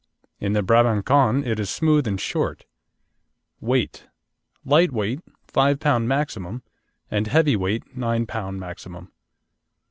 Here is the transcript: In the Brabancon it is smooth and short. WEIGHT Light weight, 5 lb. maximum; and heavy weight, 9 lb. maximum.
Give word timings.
In 0.39 0.53
the 0.53 0.63
Brabancon 0.63 1.45
it 1.45 1.59
is 1.59 1.69
smooth 1.69 2.07
and 2.07 2.19
short. 2.19 2.65
WEIGHT 3.59 4.07
Light 4.65 4.91
weight, 4.91 5.19
5 5.45 5.77
lb. 5.77 6.05
maximum; 6.05 6.63
and 7.11 7.27
heavy 7.27 7.55
weight, 7.55 7.95
9 7.95 8.25
lb. 8.25 8.57
maximum. 8.57 9.11